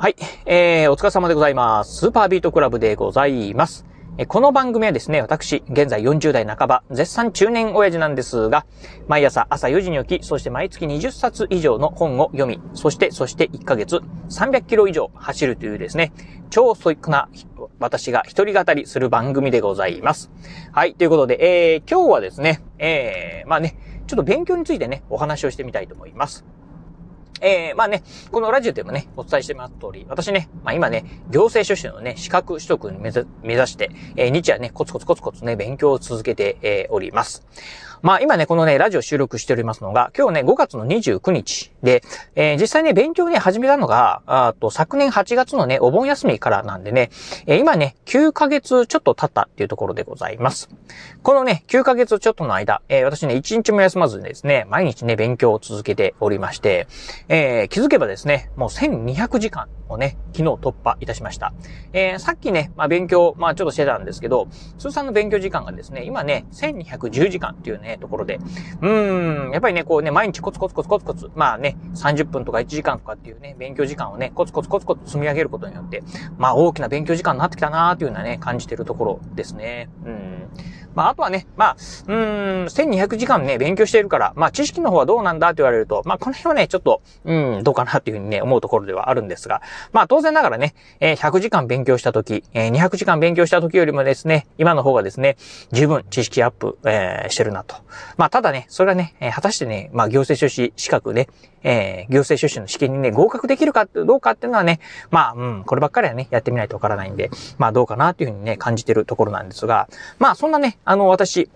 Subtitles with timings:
[0.00, 0.16] はい。
[0.46, 1.96] えー、お疲れ様でございます。
[1.96, 3.84] スーパービートクラブでございます。
[4.16, 8.64] えこの番組はですね、私、現在40代半ば、絶賛中年親父なんですが、
[9.08, 14.00] 毎朝朝4時に起き、そして毎月20冊以上の本を読み、そして、そして1ヶ月
[14.30, 16.14] 300キロ以上走るというですね、
[16.48, 17.28] 超ストイックな
[17.78, 20.30] 私が一人語りする番組でございます。
[20.72, 23.76] はい、ということで、えー、今日はですね、えー、まあね、
[24.06, 26.46] ちょっと勉強についてね、お話をしてみたいと思います。
[27.40, 33.10] えー、まあね、このラジオでもね、お伝えしてます通り、私ね、まあ今ね、行政書士のね、資格取得に目
[33.54, 37.46] 指して、えー、日夜ね、コツコツコツコツね、勉強を続けて、えー、おります。
[38.02, 42.02] まあ今ね、このね、ラジオ収録しておりますのが、今日ね、5月の29日で、
[42.34, 47.10] えー、実際ね、勉強ね、始めたのが、あと、昨年8月のね、お盆休みからなんでね、
[47.46, 50.70] えー、今ね、9ヶ月ちょっと経ったっていうところでございます。
[51.22, 56.86] このね、9ヶ月ちょっとの間、えー、私ね、1日も休まずにですね、毎日ね、勉強を続けておりまして、
[57.32, 61.52] えー、気づけばですね、もう1200時間をね、昨日突破いたしました。
[61.92, 68.40] えー、さっきね、まあ勉強、まあちょっとしてたんですけど、通算の勉強時間がですね、今ね、1210時間っていうね、ところで。
[68.82, 76.02] うーん、やっぱりね、こうね、毎日コツコツコツコツコツ、まあね、30分とか1時間とかっていうね、勉強時間をね、コツコツコツコツ積み上げることによって、
[76.36, 79.88] まあ大きな勉強時間になってきたなーっていうのはね、感じてるところですね。
[80.04, 80.30] うん。
[80.94, 95.36] まあ、あとはね、まあ、うーん、1200時間ね、勉強しているから、まあ、知識の方はどうなんだって言われると、まあ、この辺はね、ちょっと、うん、どうかなっていうふうにね、思うところではあるんですが、まあ、当然ながらね、えー、100時間勉強した時、えー、200時間勉強した時よりもですね、今の方がですね、
[95.72, 97.76] 十分知識アップ、えー、してるなと。
[98.16, 101.28] まあ、ただね、それはね、え、果たしてね、まあ、行政書士資格ね、
[101.62, 111.50] えー、行政書士の試験にね、合格できるか、どうかっていうのはね、まあ、うん、こればっかりはね、やってみないとわからないんで、まあ、どうかなっていうふうにね、感じてるところなんですが、まあ、そんなね、あの、私、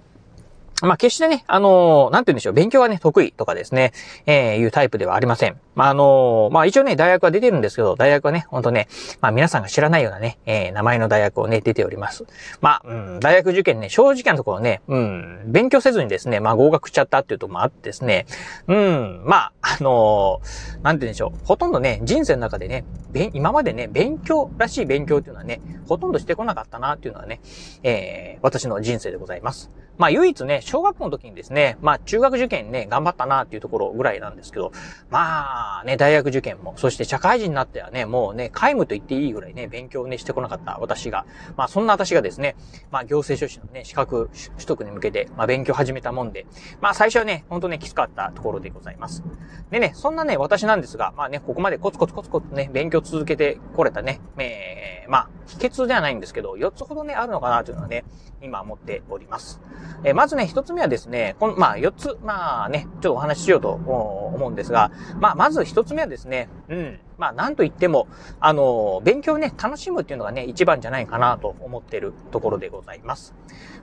[0.83, 3.92] まあ、決してね、あのー、なんて言うんでしょう、勉強がね、得意とかですね、
[4.27, 5.56] えー、いうタイプではありません。
[5.75, 8.89] まあ、あのー、まあ、一応ね、大学は出てるんですけど、大学はね、ほんとね、
[9.20, 12.25] まあ、皆さんが知らないようなね、えー、名前の大学をね、出ております。
[12.61, 18.27] まあ、うん、大学受験ね、正直なところね、うん、勉強せずにですね、まあ、合格しちゃったっていうとこもあってですね、
[18.67, 22.84] うん、まあ、あのー、なんて言うんでしょう、ほとんどね、人生の中でね、
[23.33, 27.40] 今までね、勉強らしい勉強っていうのはね、ほとんどしてこなかったなっていうのはね、
[27.83, 29.70] えー、私の人生でございます。
[29.96, 34.73] まあ唯一ね、小学校の時にですね、まあ中学受験ね、頑張ったなっていうところぐらいなんですけど、
[35.11, 41.27] まあね、大学受験も、そして社会人になってはね、もうね、皆無と言っていいぐらいね、勉強ね、してこなかった私が、
[41.57, 42.57] まあそんな私がですね、
[42.91, 46.47] まあ行政書士のね、資格取得に向けて、まあ勉強始めたもんで、
[46.81, 49.23] まあ最初はね、ほんとね、きつかったところでございます。
[49.70, 58.05] でね、そんなね、私なんですが、まあね、ここまでコツコツコツコツね、勉強続けてこれたね、えー、まあ、秘訣ではないんですけど、4つほどね、あるのかなというのはね、
[58.42, 59.61] 今思っております。
[60.05, 68.07] えー、まずね、1つ目はですね、この、まあ、4つ、まあね、ちょっとお話ししようと思うんですが、まあ、まず1つ目はですね、うん、まあ、なんと言っても、
[68.39, 73.35] あの、勉強ね、楽しむっていうのがね、一番じゃないかなと思ってるところでございます。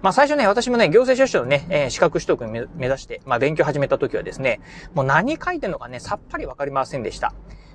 [0.02, 4.62] まあ、最初ね、私もね、行政書士のね、えー、資格取得に目指して、まあ、勉強始めた時はですね、
[4.94, 7.34] もう何書いてるのかね、さっぱりわかりませんでした。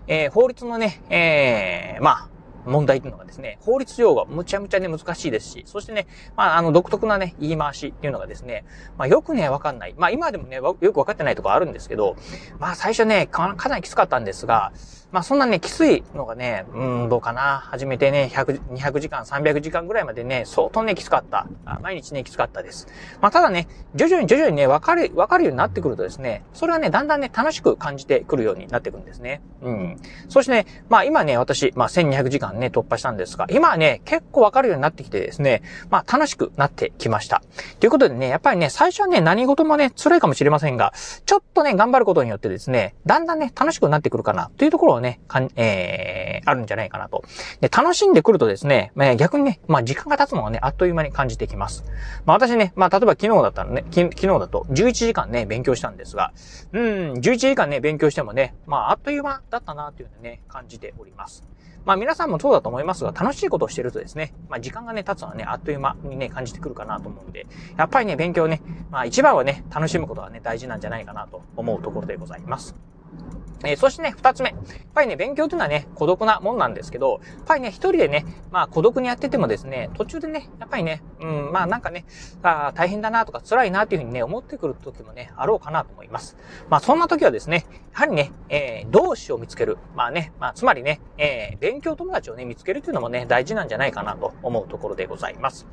[0.09, 2.36] えー、法律のね、えー、まあ、
[2.67, 6.07] 問題っていうのがですね、法律用語むちゃむちゃね難しいですし、そしてね、
[6.37, 8.65] まあ、あの、独特なね、言い回しっていうのがですね、
[8.99, 9.95] まあ、よくね、わかんない。
[9.97, 12.17] まあ、今でもね、よくわかってないとこあるんですけど、
[12.59, 14.73] まあ、最初ねか、かなりきつかったんですが、
[15.13, 17.59] まあそんなね、きついのがね、うん、どうかな。
[17.65, 21.47] 初めてね、100、200時間、300時間ぐらいまでね、相当ね、きつかった。
[21.81, 22.89] 毎日ね、きつかったです。
[23.21, 29.43] まあただね、徐々に徐々にね、わかる、わかるようになってくるとですね、それはね、だんだんね、楽しく感じてくるようになってくるんですね。
[29.63, 29.97] うん。
[30.29, 37.43] そしてね、まあ今ね、私、まあ1200時間ね、突破したんですが、今はね、結構わかるようになってきてですね、まあ楽しくなってきました。
[37.81, 40.93] ということでね、やっぱりね、最初はね、何事もね、辛いかもしれませんが、
[41.25, 47.25] ちょっとね、頑張ることによってですね、だんだんね、楽しくなってくるかな、というところをね、かん、ええ、あるんじゃないかなと。
[47.61, 51.85] で、楽しんでくるとですね、えー、逆にね、まあ時間が経つのがね、あっという間に感じてきます。
[52.25, 56.33] まあ私ね、まあ例えば昨日だったらね、昨日だと11時間ね、勉強したんですが、
[56.73, 61.45] うん、11時間ね、勉強してもね、まああっという間だったなというのね、感じております。
[61.87, 67.47] まあ皆さんもそうだと思いますが、楽しいことをしてるとですね、まあ時間がね、経つのはね、あっという間にね、感じてくるかなと思うんで、
[67.77, 68.61] やっぱりね、勉強ね、
[68.91, 72.75] まあ一番はね、楽しむことがね、大事なんじゃないかなと思うところでございます。
[73.65, 74.51] えー、そしてね、二つ目。
[74.51, 74.59] やっ
[74.95, 82.05] ぱりね、勉強というのはね、孤独なもんなんですけど、やっぱりね、一人でね、まあ孤独にやっててもですね、途中でね、やっぱりね、うん、まあなんかね、
[82.43, 86.37] あ大変だなとか辛いなというふうにね、思ってくる時もね、あろうかなと思います。
[86.69, 89.79] まあそんな時はですね、やはりね、えー、同志を見つける。
[89.95, 95.67] まあね、まあつまりね、えー、勉強友達をね、見つけるというのもね、大事なんじゃないかなと思うところでございます。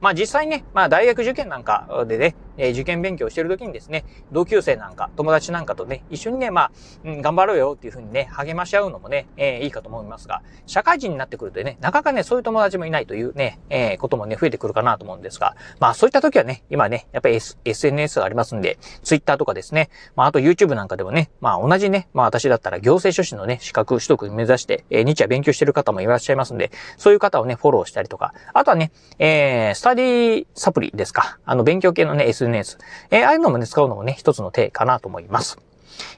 [0.00, 6.70] まあ実際ね、まあ大学受験なんかでね、え、受験勉強してる時にですね、同級生なんか、友達なんかとね、一緒にね、まあ、
[7.04, 32.47] うん、頑張ろうよっていう風にね、励まし合うのもね、えー、いいかと思いますが、社会人になってくるとね、なかなかね、そういう友達もいないというね、えー、こともね、増えてくるかなと思うんですが、まあ、そういった時はね、今ね、やっぱり、S、SNS がありますんで、Twitter とかですね、まあ、あと YouTube なんかでもね、まあ、同じね、まあ、私だったら行政書士のね、資格取得目指して、えー、日夜勉強してる方もいらっしゃいますんで、そういう方をね、フォローしたりとか、あとはね、えー、スタディサプリですか、あの、勉強系のね、SNS、
[33.10, 35.58] えー、ああいうのもね、使うのもね、一つの手かなと思います。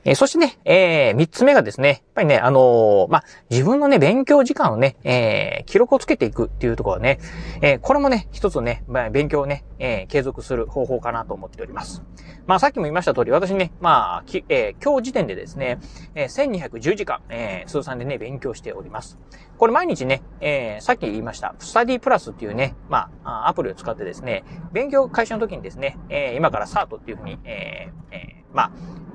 [0.05, 7.19] えー、そしてね、えー、三つ目がですね、やっぱりね、あのー、まあ、自分のね、勉強時間をね、えー、記録をつけていくっていうところはね、
[7.63, 12.03] えー、これもね、一つね、まあ、勉強をね、えー、継続する方法かなと思っております。
[12.47, 15.79] まあ、さっきも言いました通り、私ね、まあ、きえー、今日時点でですね、
[16.15, 19.19] えー、1210時間、えー、通算でね、勉強しております。
[19.57, 28.71] これ毎日ね、えー、さっき言いました、スタディプラスっていうね、まあ、アプリを使ってですね、勉強開始の時にですね、えー、今からスタートっていうふうに、えー、えー、まあ、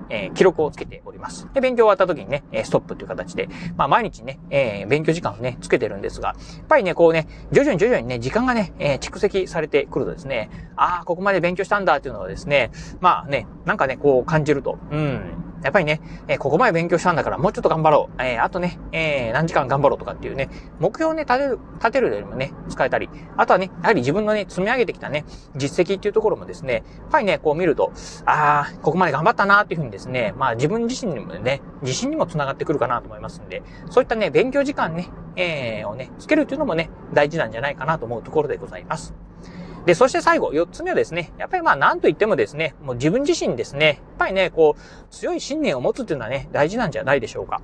[0.09, 1.47] えー、記録をつけております。
[1.53, 15.21] で、勉強終わった時にね、ストップという形で、まあ、毎日ね、えー、勉強時間をね、つけてるんですが、やっぱりね、こうね、徐々に徐々にね、時間がね、えー、蓄積されてくるとですね、ああ、ここまで勉強したんだっていうのはですね、まあね、なんかね、こう感じると、うん、
[15.65, 18.21] やっぱりね、え、ここまで勉強したんだからもうちょっと頑張ろう。
[18.21, 20.47] え、あとね、え、何時間頑張ろうとかっていうね、
[20.79, 25.25] 目標をね、立てる、立てるよりもね、使えたり、あとはね、やはり自分のね、積み上げてきたね、
[25.55, 27.91] 実績っていうところもですね、やっぱりね、こう見ると、
[28.25, 39.15] ああ、ここまで頑張ったなーっていうふうにですね、まあ自分自身にもね、自信にもつながってくるかなと思いますんで、そういったね、勉強時間ね、えー、をね、つけるっていうのもね、大事なんじゃないかなと思うところでございます。
[39.85, 47.61] で、そして最後、四つ目はですね、やっぱりまあ何と言ってもですね、もう自分自身ですね、やっぱりね、こう、強い信念を持つっていうのはね、大事なんじゃないでしょうか。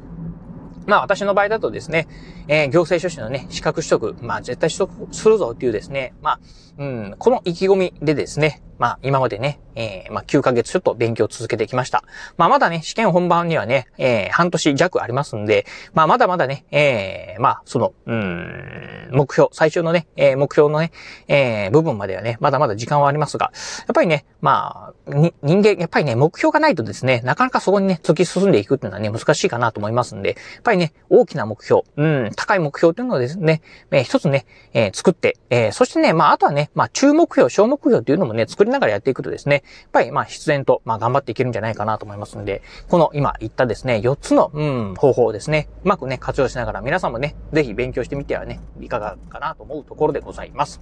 [0.85, 2.07] まあ私の場合だとですね、
[2.47, 6.39] えー、行政書士のね、資格取得、まあ絶対取得するぞっていうですね、まあ、
[6.77, 12.03] うん、この意気込みでですね、まあ今までね、えー、まあ、9ヶ月ちょっと勉強を続けてきました。
[12.35, 20.91] まあ、まだね、試験本番にはね、えー、半年弱ありますんで、まあ、まだまだね、えー、まあ、その、うん、目標、最終のね、えー、目標のね、
[21.27, 25.11] えー、部分まではね、まだまだ時間はありますが、やっぱりね、まあ、
[25.43, 33.61] 人間、やっぱりね、目標がないとですね、なかなかそこにね、突き進んでいくっていうのはね、難しいかなと思いますんで、やっぱりね、大きな目標、うん、高い目標っていうのをですね、
[33.91, 50.81] えー、一つね、えー、作って、えー、そしてね、まあ、あとはね、まあ、中目標、小目標っていうのもね、作りながらやっていくとですね、やっぱり、まあ、必然と、まあ、頑張っていけるんじゃないかなと思いますので、この今言ったですね、4つの、うん、方法をですね、うまくね、活用しながら皆さんもね、ぜひ勉強してみてはね、いかがかなと思うところでございます。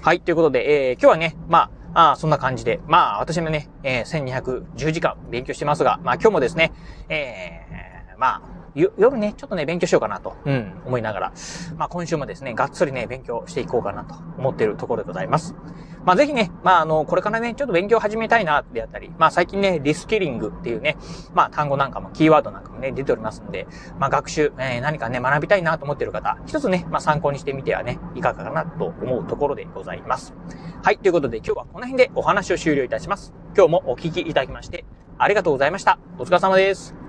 [0.00, 6.72] はい、ということで、えー、今日はね、まあ、あそんな感じで、まあ、私もね、えー、1210時間勉強してますが、まあ、今日もですね、
[7.08, 11.32] えー、まあ、夜ね、ちょっとね、勉強しようかなと、うん、思いながら、
[11.76, 15.54] まあ今週もですね、がっつりね、勉強していこうかなと思っているところでございます。
[16.04, 20.96] まあぜひね、まああの、これからね、ちょっと勉強始めたいな、であったり、まあ最近ね、リスキリングっていうね、
[21.34, 23.66] まあ単語なんかも、キーワードなんかもね、出ておりますんで、
[23.98, 30.34] まあ学習、えー、何かね、学びたいなと思っている方、一つね、まあ参考にしてみてはね、いかがかなと思うところでございます。
[30.82, 33.34] はい、ということで今日はこの辺でお話を終了いたします。
[33.56, 34.84] 今日もお聞きいただきまして、
[35.18, 35.98] ありがとうございました。
[36.18, 36.99] お疲れ様です。